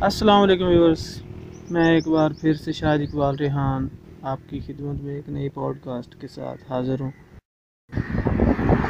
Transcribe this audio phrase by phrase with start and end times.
[0.00, 1.22] السلام علیکم ویورس
[1.70, 3.88] میں ایک بار پھر سے شاہد اقبال ریحان
[4.22, 7.10] آپ کی خدمت میں ایک نئی پوڈ کاسٹ کے ساتھ حاضر ہوں۔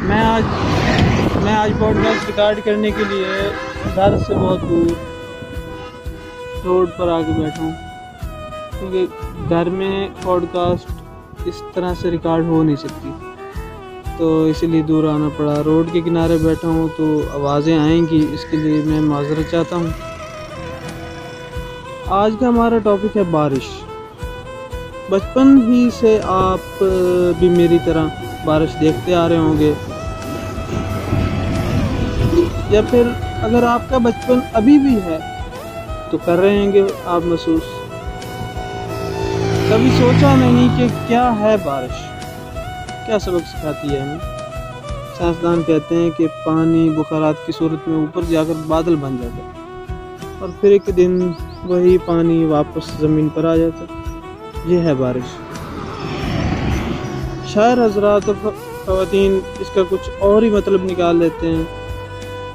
[0.03, 0.43] میں آج
[1.45, 3.51] میں آج پوڈ کاسٹ ریکارڈ کرنے کے لیے
[3.95, 4.91] گھر سے بہت دور
[6.65, 7.73] روڈ پر آ کے بیٹھا ہوں۔
[8.81, 9.07] کیونکہ
[9.49, 10.91] گھر میں پوڈ کاسٹ
[11.45, 13.11] اس طرح سے ریکارڈ ہو نہیں سکتی۔
[14.19, 18.27] تو اسی لیے دور آنا پڑا۔ روڈ کے کنارے بیٹھا ہوں تو آوازیں آئیں گی،
[18.33, 20.18] اس کے لیے میں معذرت چاہتا ہوں۔
[22.11, 23.85] آج کا ہمارا ٹاپک ہے بارش۔
[25.11, 26.85] بچپن ہی سے آپ
[27.39, 28.07] بھی میری طرح
[28.45, 29.73] بارش دیکھتے آ رہے ہوں گے۔
[32.71, 33.03] یا پھر
[33.43, 35.19] اگر آپ کا بچپن ابھی بھی ہے،
[36.11, 37.63] تو کر رہے ہیں گے آپ محسوس۔
[39.71, 42.03] کبھی سوچا نہیں کہ کیا ہے بارش؟
[43.07, 44.19] کیا سبق سکھاتی ہے ہمیں؟
[45.19, 49.37] سائنسدان کہتے ہیں کہ پانی بخارات کی صورت میں اوپر جا کر بادل بن جاتا
[49.37, 49.53] ہے
[50.39, 51.33] اور پھر ایک دن
[51.65, 53.85] وہی پانی واپس زمین پر آ جاتا۔
[54.67, 55.39] یہ ہے بارش۔
[57.47, 58.53] شاعر حضرات اور
[58.87, 61.63] خواتین اس کا کچھ اور ہی مطلب نکال لیتے ہیں۔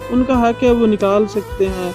[0.09, 1.92] ان کا حق ہے وہ نکال سکتے ہیں۔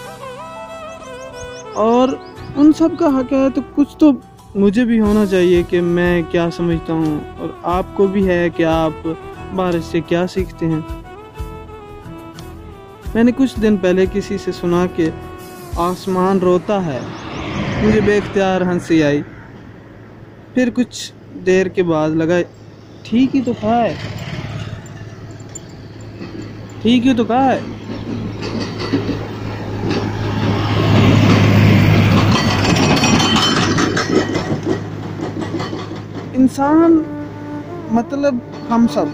[1.74, 2.08] اور
[2.56, 4.12] ان سب کا حق ہے تو کچھ تو
[4.54, 8.64] مجھے بھی ہونا چاہیے کہ میں کیا سمجھتا ہوں۔ اور آپ کو بھی ہے کہ
[8.64, 9.08] آپ
[9.54, 10.80] بارش سے کیا سیکھتے ہیں۔
[13.14, 15.10] میں نے کچھ دن پہلے کسی سے سنا کہ
[15.78, 17.00] آسمان روتا ہے۔
[17.82, 19.22] مجھے بے اختیار ہنسی آئی۔
[20.54, 21.12] پھر کچھ
[21.46, 22.38] دیر کے بعد لگا،
[23.02, 23.94] ٹھیک ہی تو کہا ہے۔
[26.82, 27.60] ٹھیک ہی تو کہا ہے۔
[36.34, 37.02] انسان
[37.90, 38.34] مطلب
[38.70, 39.06] ہم سب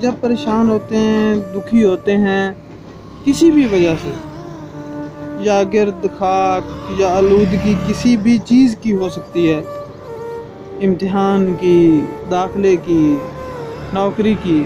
[0.00, 2.52] جب پریشان ہوتے ہیں، دکھی ہوتے ہیں،
[3.24, 4.29] کسی بھی وجہ سے۔
[5.40, 9.62] یا گرد، خاک یا آلودگی کسی بھی چیز کی ہو سکتی ہے۔
[10.82, 13.16] امتحان کی، داخلے کی،
[13.92, 14.64] نوکری کی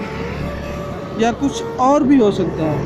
[1.18, 2.82] یا کچھ اور بھی ہو سکتا ہے۔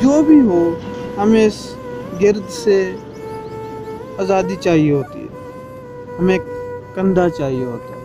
[0.00, 0.74] جو بھی ہو،
[1.18, 1.74] ہمیں اس
[2.22, 2.92] گرد سے
[4.18, 5.26] آزادی چاہیے ہوتی ہے۔
[6.18, 6.38] ہمیں
[6.94, 7.98] کندھا چاہیے ہوتا ہے۔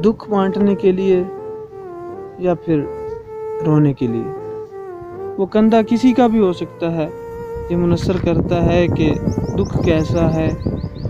[0.00, 1.22] دکھ بانٹنے کے لیے
[2.38, 2.82] یا پھر
[3.66, 4.28] رونے کے لیے۔
[5.38, 7.08] وہ کندھا کسی کا بھی ہو سکتا ہے
[7.70, 9.14] یہ منحصر کرتا ہے کہ
[9.58, 10.50] دکھ کیسا ہے،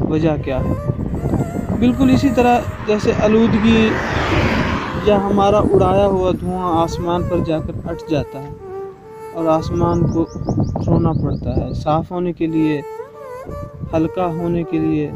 [0.00, 0.72] وجہ کیا ہے۔
[1.78, 3.90] بالکل اسی طرح جیسے آلودگی
[5.04, 8.48] یا ہمارا اڑایا ہوا دھواں آسمان پر جا کر اٹھ جاتا ہے
[9.34, 10.26] اور آسمان کو
[10.86, 12.80] رونا پڑتا ہے۔ صاف ہونے کے لیے،
[13.92, 15.10] ہلکا ہونے کے لیے،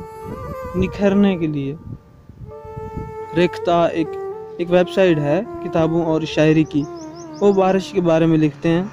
[0.76, 1.74] نکھرنے کے لیے۔
[3.36, 4.08] ریختہ ایک
[4.58, 6.82] ایک ویب سائٹ ہے کتابوں اور شاعری کی۔
[7.40, 8.84] وہ بارش کے بارے میں لکھتے ہیں۔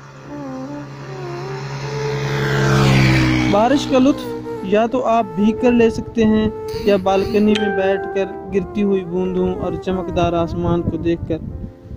[3.52, 4.26] بارش کا لطف
[4.64, 6.50] یا تو آپ بھیگ کر لے سکتے ہیں
[6.84, 11.38] یا بالکنی میں بیٹھ کر گرتی ہوئی بوندوں اور چمکدار آسمان کو دیکھ کر۔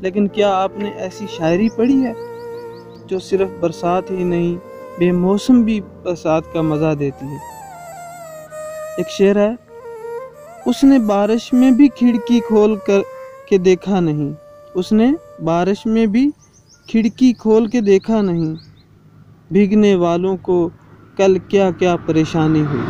[0.01, 2.13] لیکن کیا آپ نے ایسی شاعری پڑھی ہے
[3.07, 4.55] جو صرف برسات ہی نہیں،
[4.99, 7.39] بے موسم بھی برسات کا مزہ دیتی ہے؟
[8.97, 9.51] ایک شعر ہے،
[10.67, 13.01] اس نے بارش میں بھی کھڑکی کھول کر
[13.49, 14.33] کے دیکھا نہیں۔
[14.75, 15.13] اس نے
[15.45, 16.31] بارش میں بھی
[16.87, 18.55] کھڑکی کھول کے دیکھا نہیں۔
[19.51, 20.71] بھیگنے والوں کو
[21.17, 22.83] کل کیا کیا پریشانی ہوئی۔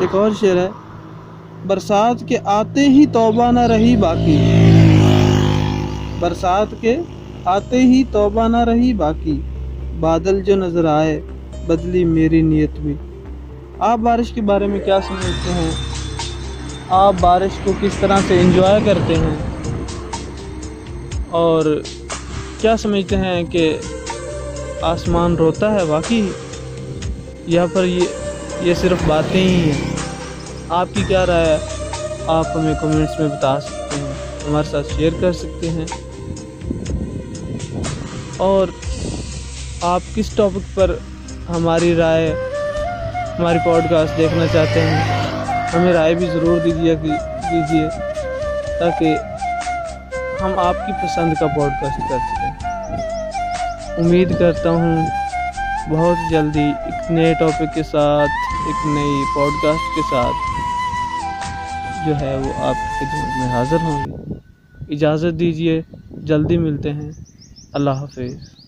[0.00, 0.68] ایک اور شعر ہے،
[1.66, 4.38] برسات کے آتے ہی توبہ نہ رہی باقی۔
[6.20, 6.96] برسات کے
[7.44, 9.40] آتے ہی توبہ نہ رہی باقی۔
[10.00, 11.20] بادل جو نظر آئے،
[11.66, 12.94] بدلی میری نیت بھی
[13.78, 15.70] آپ بارش کے بارے میں کیا سمجھتے ہیں؟
[16.90, 19.36] آپ بارش کو کس طرح سے انجوائے کرتے ہیں؟
[21.30, 21.82] اور
[22.60, 23.78] کیا سمجھتے ہیں کہ
[24.82, 26.28] آسمان روتا ہے واقعی؟
[27.46, 28.04] یا پر یہ
[28.60, 29.96] یہ صرف باتیں ہی ہیں۔
[30.68, 31.58] آپ کی کیا رائے ہے؟
[32.26, 34.12] آپ ہمیں کمنٹس میں بتا سکتے ہیں۔
[34.48, 35.86] ہمارے ساتھ شیئر کر سکتے ہیں۔
[38.36, 38.66] اور
[39.80, 40.96] آپ کس ٹاپک پر
[41.48, 42.34] ہماری رائے،
[43.38, 45.30] ہماری پوڈ کاسٹ دیکھنا چاہتے ہیں؟
[45.74, 46.94] ہمیں رائے بھی ضرور دیجیے
[47.50, 47.88] دیجیے
[48.80, 49.18] تاکہ
[50.40, 52.70] ہم آپ کی پسند کا پوڈ کاسٹ کر سکیں۔
[53.98, 55.06] امید کرتا ہوں
[55.90, 58.30] بہت جلدی ایک نئے ٹاپک کے ساتھ،
[58.66, 60.36] ایک نئی پوڈ کاسٹ کے ساتھ
[62.06, 64.34] جو ہے وہ آپ کی خدمت میں حاضر ہوں گے۔
[64.94, 65.82] اجازت دیجیے،
[66.12, 67.10] جلدی ملتے ہیں۔
[67.72, 68.59] اللہ حافظ۔